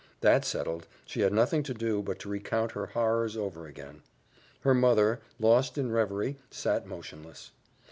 That 0.21 0.43
settled, 0.45 0.87
she 1.05 1.21
had 1.21 1.31
nothing 1.31 1.61
to 1.61 1.75
do 1.75 2.01
but 2.01 2.17
to 2.21 2.27
recount 2.29 2.71
her 2.71 2.87
horrors 2.87 3.37
over 3.37 3.67
again. 3.67 4.01
Her 4.61 4.73
mother, 4.73 5.19
lost 5.39 5.77
in 5.77 5.91
reverie, 5.91 6.39
sat 6.49 6.87
motionless. 6.87 7.51